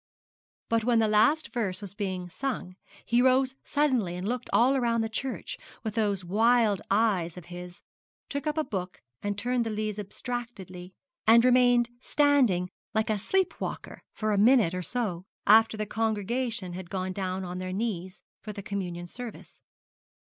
But 0.67 0.83
when 0.83 0.97
the 0.97 1.07
last 1.07 1.53
verse 1.53 1.79
was 1.79 1.93
being 1.93 2.27
sung, 2.27 2.75
he 3.05 3.21
rose 3.21 3.53
suddenly 3.63 4.15
and 4.15 4.27
looked 4.27 4.49
all 4.51 4.75
round 4.79 5.03
the 5.03 5.09
church 5.09 5.59
with 5.83 5.93
those 5.93 6.25
wild 6.25 6.81
eyes 6.89 7.37
of 7.37 7.45
his, 7.53 7.83
took 8.27 8.47
up 8.47 8.57
a 8.57 8.63
book 8.63 8.99
and 9.21 9.37
turned 9.37 9.63
the 9.63 9.69
leaves 9.69 9.99
abstractedly, 9.99 10.95
and 11.27 11.45
remained 11.45 11.91
standing 12.01 12.71
like 12.95 13.11
a 13.11 13.19
sleep 13.19 13.61
walker 13.61 14.01
for 14.11 14.31
a 14.33 14.39
minute 14.39 14.73
or 14.73 14.81
so, 14.81 15.23
after 15.45 15.77
the 15.77 15.85
congregation 15.85 16.73
had 16.73 16.89
gone 16.89 17.13
down 17.13 17.45
on 17.45 17.59
their 17.59 17.71
knees 17.71 18.23
for 18.41 18.51
the 18.53 18.63
communion 18.63 19.05
service. 19.05 19.61